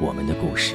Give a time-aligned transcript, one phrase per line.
[0.00, 0.74] 我们的故事。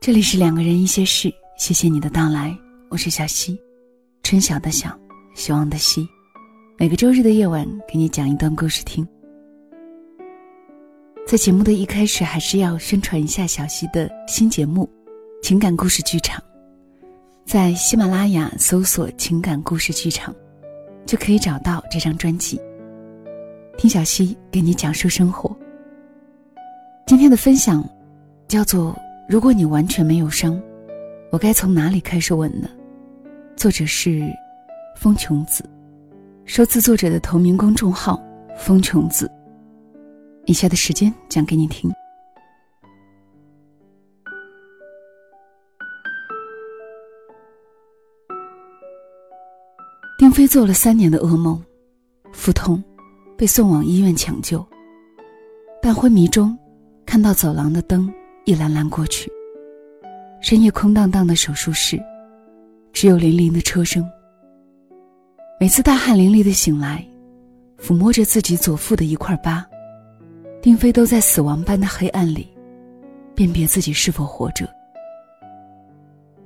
[0.00, 1.32] 这里是两个人一些事。
[1.56, 2.54] 谢谢你的到来，
[2.90, 3.58] 我是小溪，
[4.24, 4.88] 春晓的晓，
[5.34, 6.08] 希望的希。
[6.78, 9.06] 每个周日的夜晚，给你讲一段故事听。
[11.26, 14.88] 在节目的一开始，还是要宣传一下小溪的新节目
[15.46, 16.40] 《情感故事剧场》。
[17.44, 20.34] 在喜马拉雅搜索“情感故事剧场”，
[21.04, 22.58] 就可以找到这张专辑。
[23.76, 25.54] 听小溪给你讲述生活。
[27.06, 27.86] 今天的分享
[28.48, 28.90] 叫做
[29.28, 30.54] 《如果你完全没有伤》。
[31.30, 32.70] 我该从哪里开始吻呢？
[33.64, 34.30] 作者是
[34.94, 35.64] 风琼子，
[36.44, 38.22] 收自作者的同名公众号
[38.60, 39.26] “风琼子”。
[40.44, 41.90] 以下的时间讲给你听。
[50.18, 51.58] 丁飞做了三年的噩梦，
[52.34, 52.84] 腹痛，
[53.34, 54.62] 被送往医院抢救。
[55.80, 56.54] 半昏迷中，
[57.06, 58.12] 看到走廊的灯
[58.44, 59.32] 一栏栏过去。
[60.42, 61.98] 深夜空荡荡的手术室，
[62.94, 64.08] 只有零零的车声。
[65.60, 67.04] 每次大汗淋漓的醒来，
[67.76, 69.66] 抚摸着自己左腹的一块疤，
[70.62, 72.48] 丁飞都在死亡般的黑暗里，
[73.34, 74.66] 辨别自己是否活着。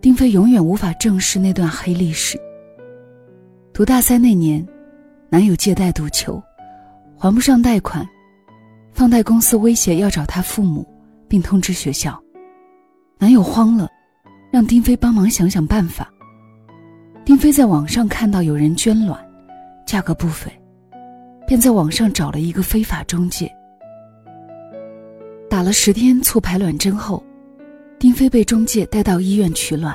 [0.00, 2.40] 丁飞永远无法正视那段黑历史。
[3.74, 4.66] 读大三那年，
[5.28, 6.42] 男友借贷赌球，
[7.18, 8.08] 还不上贷款，
[8.92, 10.86] 放贷公司威胁要找他父母，
[11.28, 12.18] 并通知学校。
[13.18, 13.86] 男友慌了，
[14.50, 16.10] 让丁飞帮忙想想办法。
[17.28, 19.22] 丁飞在网上看到有人捐卵，
[19.84, 20.50] 价格不菲，
[21.46, 23.54] 便在网上找了一个非法中介。
[25.46, 27.22] 打了十天促排卵针后，
[27.98, 29.94] 丁飞被中介带到医院取卵。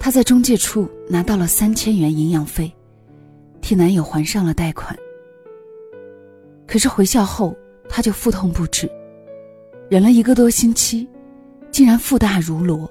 [0.00, 2.72] 他在中介处拿到了三千元营养费，
[3.60, 4.98] 替男友还上了贷款。
[6.66, 7.54] 可是回校后，
[7.86, 8.90] 他就腹痛不止，
[9.90, 11.06] 忍了一个多星期。
[11.70, 12.90] 竟然腹大如螺，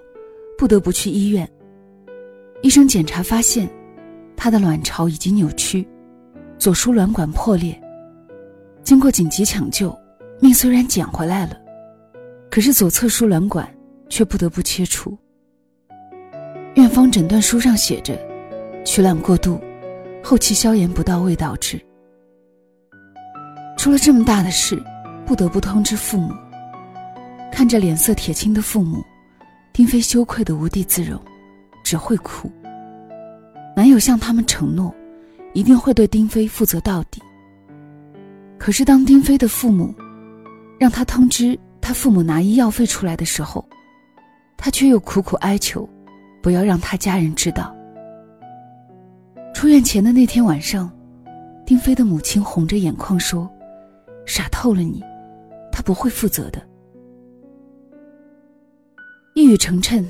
[0.55, 1.49] 不得不去医院。
[2.62, 3.69] 医生检查发现，
[4.35, 5.88] 她的卵巢已经扭曲，
[6.57, 7.79] 左输卵管破裂。
[8.84, 9.95] 经过紧急抢救，
[10.40, 11.57] 命虽然捡回来了，
[12.50, 13.69] 可是左侧输卵管
[14.09, 15.17] 却不得不切除。
[16.75, 18.17] 院方诊断书上写着，
[18.85, 19.59] 取卵过度，
[20.23, 21.79] 后期消炎不到位导致。
[23.78, 24.81] 出了这么大的事，
[25.25, 26.34] 不得不通知父母。
[27.51, 29.03] 看着脸色铁青的父母，
[29.73, 31.19] 丁飞羞愧的无地自容，
[31.88, 32.52] 只会哭。
[33.74, 34.94] 男友向他们承诺，
[35.53, 37.22] 一定会对丁飞负责到底。
[38.58, 39.96] 可是当丁飞的父母
[40.78, 43.66] 让他通知他父母拿医药费出来的时候，
[44.58, 45.88] 他却又苦苦哀求，
[46.44, 47.74] 不要让他家人知道。
[49.53, 50.91] 出院前的那天晚上，
[51.66, 53.50] 丁飞的母亲红着眼眶说
[54.28, 55.02] ：“傻透了你，
[55.72, 56.61] 他不会负责的。”
[59.35, 60.03] 一语成谶，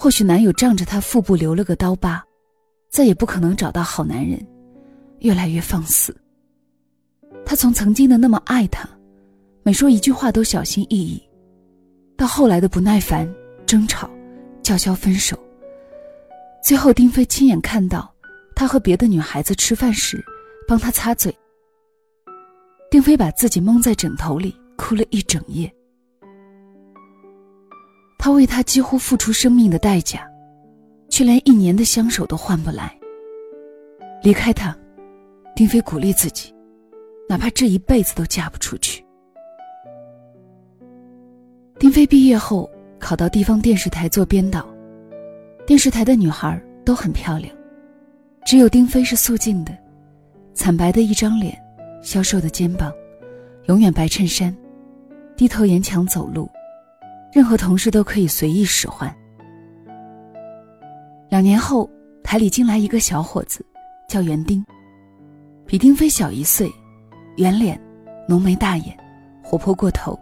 [0.00, 2.24] 或许男友仗着她腹部留了个刀疤，
[2.88, 4.42] 再也不可能找到好男人，
[5.18, 6.16] 越来越放肆。
[7.44, 8.88] 他从曾经的那么爱她，
[9.62, 11.22] 每说一句话都小心翼翼，
[12.16, 13.30] 到后来的不耐烦、
[13.66, 14.08] 争吵、
[14.62, 15.38] 叫嚣分手。
[16.64, 18.10] 最后，丁飞亲眼看到
[18.56, 20.24] 他和别的女孩子吃饭时，
[20.66, 21.30] 帮他擦嘴。
[22.90, 25.70] 丁飞把自己蒙在枕头里，哭了一整夜。
[28.22, 30.30] 他为他几乎付出生命的代价，
[31.08, 32.94] 却连一年的相守都换不来。
[34.22, 34.76] 离开他，
[35.56, 36.54] 丁飞鼓励自己，
[37.26, 39.02] 哪怕这一辈子都嫁不出去。
[41.78, 44.68] 丁飞毕业后考到地方电视台做编导，
[45.66, 47.50] 电视台的女孩都很漂亮，
[48.44, 49.74] 只有丁飞是素净的，
[50.52, 51.58] 惨白的一张脸，
[52.02, 52.92] 消瘦的肩膀，
[53.64, 54.54] 永远白衬衫，
[55.38, 56.46] 低头沿墙走路，
[57.32, 59.14] 任何同事都可以随意使唤。
[61.28, 61.88] 两年后，
[62.24, 63.64] 台里进来一个小伙子，
[64.08, 64.64] 叫园丁，
[65.64, 66.70] 比丁飞小一岁，
[67.36, 67.80] 圆脸，
[68.28, 68.96] 浓眉大眼，
[69.42, 70.18] 活泼过头。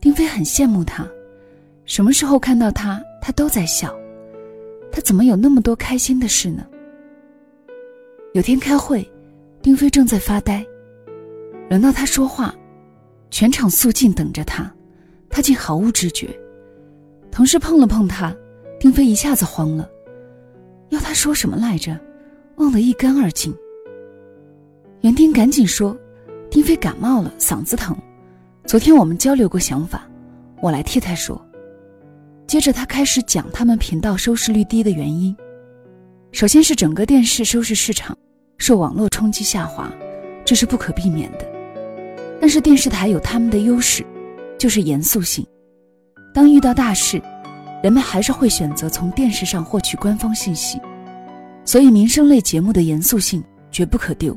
[0.00, 1.06] 丁飞很羡慕他，
[1.84, 3.94] 什么时候看到他，他都在笑。
[4.90, 6.66] 他怎么有那么多开心的事呢？
[8.32, 9.06] 有天开会，
[9.60, 10.64] 丁飞正在发呆，
[11.68, 12.54] 轮到他说话，
[13.30, 14.72] 全场肃静等着他，
[15.30, 16.28] 他竟毫无知觉。
[17.30, 18.36] 同事碰了碰他。
[18.78, 19.86] 丁飞一下子慌了，
[20.88, 22.00] 要他说什么来着，
[22.56, 23.54] 忘得一干二净。
[25.02, 25.94] 园丁赶紧说
[26.50, 27.94] ：“丁飞感冒了，嗓子疼。
[28.64, 30.08] 昨天我们交流过想法，
[30.62, 31.38] 我来替他说。”
[32.48, 35.36] 接着他开始讲他们频道收视率低的原因。
[36.32, 38.16] 首先是整个电视收视市场
[38.56, 39.92] 受网络冲击下滑，
[40.42, 41.46] 这是不可避免的。
[42.40, 44.02] 但是电视台有他们的优势，
[44.60, 45.44] 就是严肃性。
[46.32, 47.20] 当遇到大事。
[47.82, 50.78] 人们还是会选择从电视上获取官方信息，
[51.64, 54.36] 所以民生类节目的严肃性绝不可丢。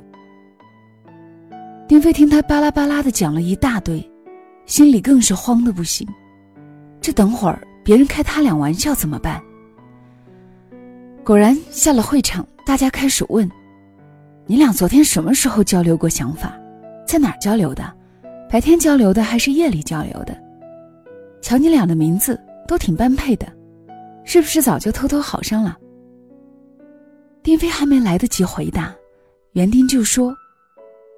[1.85, 4.01] 丁飞听他巴拉巴拉的讲了一大堆，
[4.65, 6.07] 心里更是慌的不行。
[7.01, 9.41] 这等会儿别人开他俩玩笑怎么办？
[11.21, 13.51] 果然下了会场，大家开始问
[14.47, 16.57] ：“你俩昨天什么时候交流过想法？
[17.05, 17.93] 在哪儿交流的？
[18.53, 20.37] 白天交流的还是夜里交流的？
[21.41, 23.45] 瞧你俩的名字。”都挺般配的，
[24.23, 25.77] 是不是早就偷偷好上了？
[27.43, 28.95] 丁飞还没来得及回答，
[29.51, 30.33] 园丁就说：“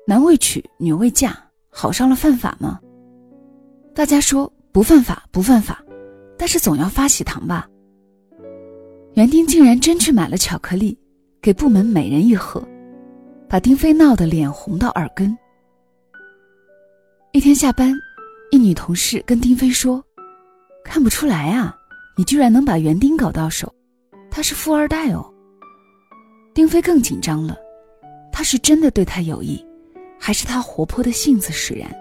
[0.07, 1.37] 男未娶，女未嫁，
[1.69, 2.79] 好上了犯法吗？”
[3.93, 5.83] 大家说不犯法，不犯法，
[6.35, 7.69] 但是总要发喜糖吧。
[9.13, 10.97] 园丁竟然真去买了巧克力，
[11.43, 12.67] 给部门每人一盒，
[13.47, 15.37] 把丁飞闹得脸红到耳根。
[17.35, 17.93] 一天下班，
[18.49, 20.01] 一女同事跟丁飞说。
[20.85, 21.75] 看不出来啊，
[22.15, 23.69] 你居然能把园丁搞到手，
[24.31, 25.29] 他是富二代哦。
[26.53, 27.57] 丁飞更紧张了，
[28.31, 29.61] 他是真的对他有意，
[30.17, 31.93] 还是他活泼的性子使然？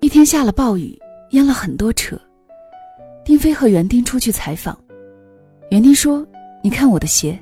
[0.00, 0.98] 一天下了暴雨，
[1.30, 2.20] 淹了很多车。
[3.24, 4.76] 丁飞和园丁出去采访，
[5.70, 6.26] 园丁说
[6.60, 7.38] ：“你看我的鞋。”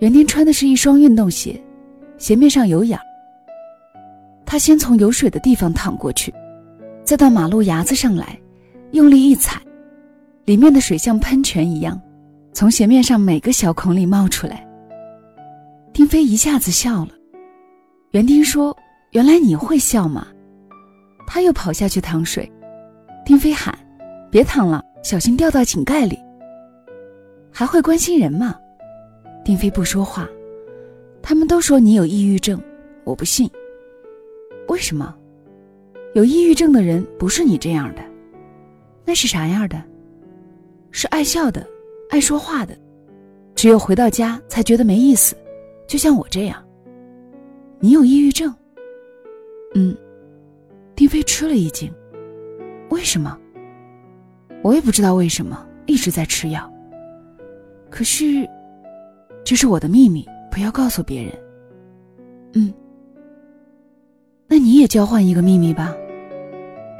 [0.00, 1.62] 园丁穿的是一双运动鞋，
[2.16, 3.04] 鞋面上有眼儿。
[4.50, 6.34] 他先从有水的地方淌过去。
[7.04, 8.36] 再到马路牙子上来，
[8.90, 9.62] 用力一踩，
[10.44, 12.00] 里面的水像喷泉一样，
[12.52, 14.66] 从鞋面上每个小孔里冒出来。
[15.92, 17.10] 丁飞一下子笑了。
[18.10, 18.76] 园丁说
[19.14, 20.26] ：“原来你会笑吗？”
[21.28, 22.50] 他又跑下去淌水。
[23.24, 23.72] 丁飞喊
[24.32, 26.18] ：“别淌了，小心掉到井盖里。”
[27.54, 28.56] 还会关心人吗？
[29.44, 30.28] 丁飞不说话。
[31.22, 32.60] 他们都说你有抑郁症，
[33.04, 33.48] 我不信。
[34.68, 35.14] 为什么？
[36.14, 38.02] 有抑郁症的人不是你这样的，
[39.04, 39.82] 那是啥样的？
[40.90, 41.64] 是爱笑的，
[42.08, 42.76] 爱说话的，
[43.54, 45.36] 只有回到家才觉得没意思，
[45.86, 46.64] 就像我这样。
[47.78, 48.52] 你有抑郁症？
[49.74, 49.96] 嗯，
[50.96, 51.92] 丁飞吃了一惊。
[52.90, 53.38] 为什么？
[54.62, 56.68] 我也不知道为什么，一直在吃药。
[57.88, 58.48] 可是，
[59.44, 61.32] 这是我的秘密，不要告诉别人。
[62.54, 62.74] 嗯。
[64.52, 65.94] 那你也交换一个秘密吧。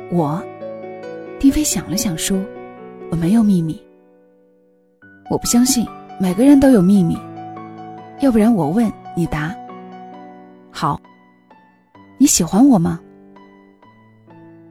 [0.09, 0.41] 我，
[1.41, 2.41] 丁飞想了想说
[3.11, 3.83] ：“我没有秘密。
[5.29, 5.85] 我不相信
[6.21, 7.19] 每个人都有秘密。
[8.21, 9.53] 要不然我问你答。
[10.71, 11.01] 好，
[12.19, 13.01] 你喜欢我吗？”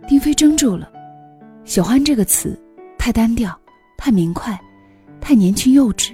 [0.07, 0.89] 丁飞怔住了。
[1.65, 2.57] 喜欢这个词
[2.97, 3.53] 太单调，
[3.97, 4.57] 太明快，
[5.19, 6.13] 太年轻幼稚。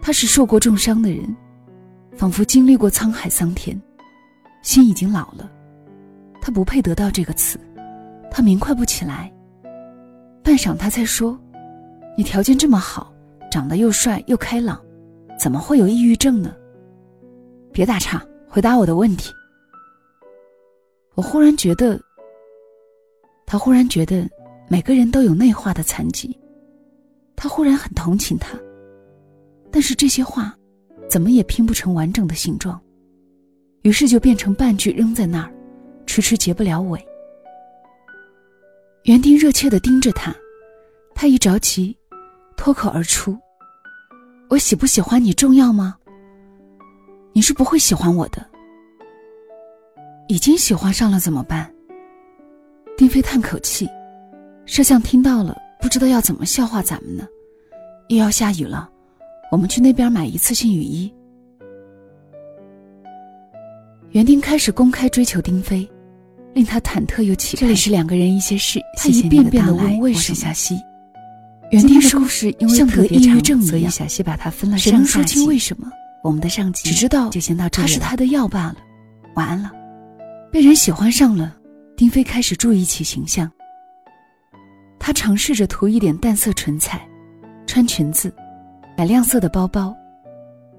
[0.00, 1.36] 他是受过重伤的人，
[2.16, 3.78] 仿佛经历过沧海桑田，
[4.62, 5.52] 心已经老了。
[6.48, 7.60] 他不配得到这个词，
[8.30, 9.30] 他明快不起来。
[10.42, 11.38] 半晌，他才说
[12.16, 13.12] ：“你条件这么好，
[13.50, 14.82] 长得又帅又开朗，
[15.38, 16.56] 怎么会有抑郁症呢？”
[17.70, 19.30] 别打岔，回答我的问题。
[21.16, 22.00] 我忽然觉得，
[23.44, 24.26] 他忽然觉得
[24.70, 26.34] 每个人都有内化的残疾，
[27.36, 28.58] 他忽然很同情他，
[29.70, 30.56] 但是这些话
[31.10, 32.80] 怎么也拼不成完整的形状，
[33.82, 35.52] 于是就变成半句扔在那儿。
[36.18, 36.98] 迟迟结不了尾。
[39.04, 40.34] 园丁热切的盯着他，
[41.14, 41.96] 他一着急，
[42.56, 43.38] 脱口而出
[44.50, 45.96] ：“我喜不喜欢你重要吗？
[47.32, 48.44] 你是不会喜欢我的。
[50.26, 51.72] 已经喜欢上了怎么办？
[52.96, 53.88] 丁飞叹口气，
[54.66, 57.28] 摄像听到了，不知道要怎么笑话咱们呢。
[58.08, 58.90] 又要下雨了，
[59.52, 61.14] 我们去那边买一次性雨衣。
[64.10, 65.88] 园丁开始公开追求丁飞，
[66.58, 67.60] 令他忐忑又期盼。
[67.60, 70.34] 这里是两个人一些事，他一遍遍的问为什么。
[70.34, 70.74] 夏曦，
[71.70, 74.90] 园丁的故事因为得抑郁症，所以夏曦把他分了上下集。
[74.90, 75.88] 谁能说清为什么？
[76.24, 78.76] 我们的上集只知道就先到这里他是他的药罢了。
[79.36, 79.70] 晚安了。
[80.50, 81.54] 被人喜欢上了，
[81.96, 83.48] 丁飞开始注意起形象。
[84.98, 87.00] 他尝试着涂一点淡色唇彩，
[87.68, 88.34] 穿裙子，
[88.96, 89.94] 买亮色的包包，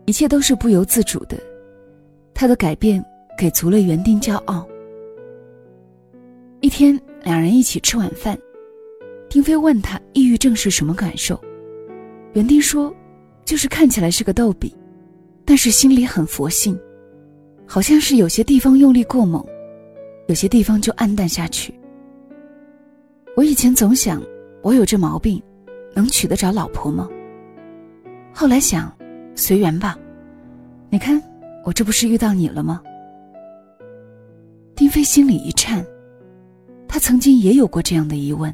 [0.06, 1.38] 一切都是不由自主的。
[2.34, 3.02] 他的改变
[3.38, 4.68] 给足了园丁骄傲。
[6.62, 8.38] 一天，两人一起吃晚饭，
[9.30, 11.40] 丁飞问他抑郁症是什么感受，
[12.34, 12.94] 园丁说，
[13.46, 14.76] 就是看起来是个逗比，
[15.46, 16.78] 但是心里很佛性，
[17.66, 19.44] 好像是有些地方用力过猛。
[20.28, 21.74] 有些地方就暗淡下去。
[23.36, 24.22] 我以前总想，
[24.62, 25.42] 我有这毛病，
[25.96, 27.10] 能娶得着老婆吗？
[28.32, 28.96] 后来想，
[29.34, 29.98] 随缘吧。
[30.90, 31.20] 你看，
[31.66, 32.80] 我这不是遇到你了吗？
[34.76, 35.84] 丁飞心里一颤，
[36.90, 38.52] 他曾经也有过这样的疑问。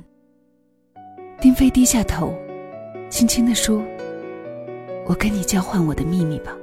[1.40, 2.34] 丁飞低下头，
[3.10, 3.82] 轻轻地说
[5.08, 6.56] ：“我跟你交换我的秘密吧。”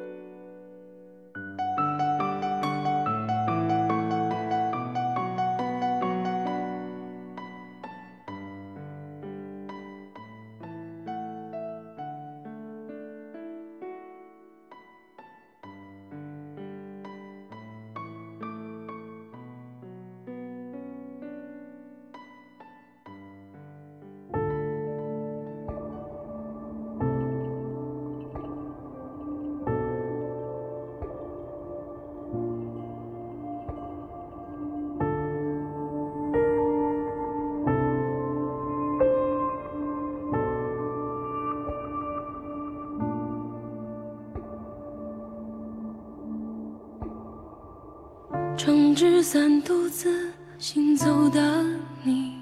[48.57, 51.65] 撑纸伞独自行走的
[52.05, 52.35] 你，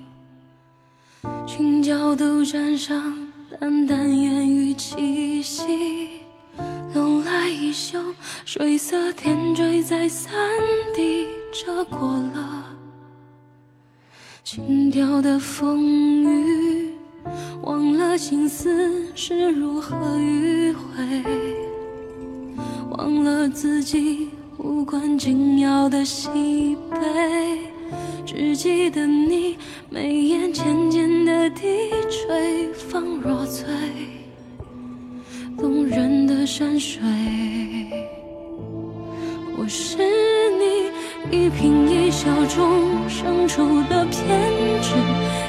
[1.47, 5.63] 裙角都沾上淡淡烟雨气息。
[6.95, 7.99] 拢来一袖，
[8.45, 10.33] 水色点缀在伞
[10.95, 12.65] 底，遮过了
[14.45, 16.93] 轻佻的风雨，
[17.63, 21.25] 忘了心思是如何迂回，
[22.91, 24.29] 忘了自己。
[24.63, 26.29] 无关紧要的喜
[26.91, 26.99] 悲，
[28.27, 29.57] 只记得你
[29.89, 33.65] 眉眼浅浅的低垂，仿若最
[35.57, 37.01] 动人的山水。
[39.57, 39.97] 我是
[40.59, 44.29] 你一颦一笑中生出的偏
[44.83, 44.95] 执，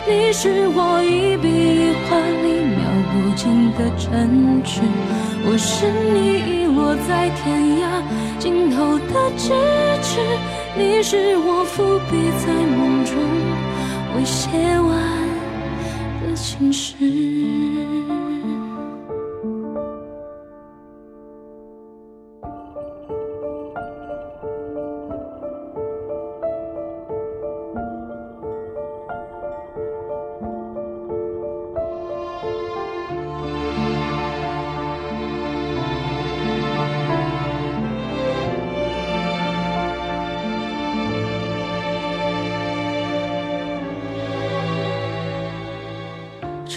[0.08, 2.80] 你是我一笔一画里描
[3.12, 4.80] 不尽的真挚。
[5.44, 7.84] 我是你遗落在天涯。
[9.14, 9.50] 的支
[10.02, 10.20] 持，
[10.78, 13.16] 你是我伏笔在梦中
[14.16, 14.50] 未写
[14.80, 14.90] 完
[16.22, 17.91] 的情诗。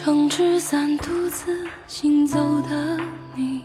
[0.05, 2.99] 撑纸伞独自行走的
[3.35, 3.65] 你，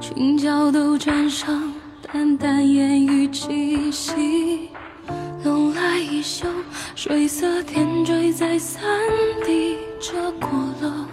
[0.00, 1.70] 裙角都沾上
[2.10, 4.70] 淡淡烟雨气息。
[5.44, 6.46] 拢来一袖，
[6.94, 8.82] 水色点缀在伞
[9.44, 10.48] 底，遮过
[10.80, 11.06] 了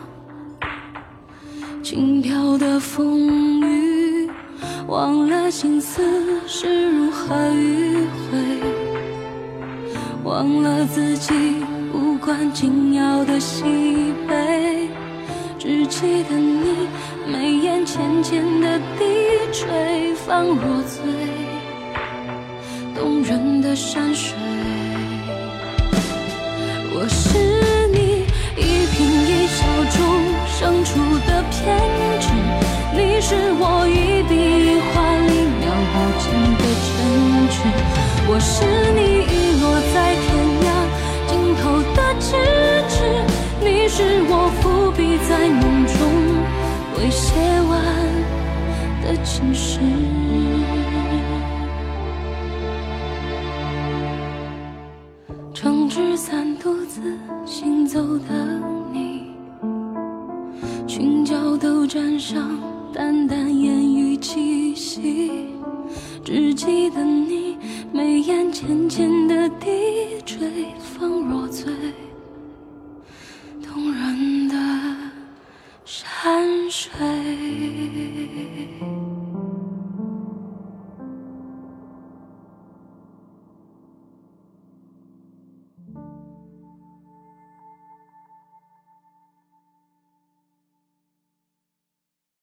[1.84, 4.32] 轻飘的风雨，
[4.88, 6.02] 忘了心思
[6.48, 8.62] 是如何迂回，
[10.24, 11.67] 忘了自己。
[11.98, 13.64] 无关紧要的喜
[14.28, 14.88] 悲，
[15.58, 16.88] 只记得你
[17.26, 19.04] 眉眼浅浅的低
[19.52, 21.02] 垂，仿若最
[22.94, 24.38] 动人的山水。
[26.94, 27.40] 我是
[27.92, 27.98] 你
[28.56, 29.66] 一颦一笑
[29.98, 29.98] 中
[30.46, 31.58] 生出的偏
[32.22, 32.30] 执，
[32.94, 36.26] 你是我一笔一画里描不尽
[36.60, 36.88] 的真
[37.50, 37.56] 挚。
[38.30, 38.54] 我是
[38.94, 39.96] 你遗落在
[43.98, 45.98] 是我伏笔在梦中
[47.00, 47.34] 未写。
[47.68, 47.82] 完
[49.02, 49.80] 的情诗。
[55.52, 58.62] 撑纸伞独自行走的
[58.94, 59.32] 你，
[60.86, 62.56] 裙角都沾上
[62.94, 65.48] 淡淡烟雨气息，
[66.24, 67.58] 只记得你
[67.92, 71.74] 眉眼浅浅的低垂，仿若醉。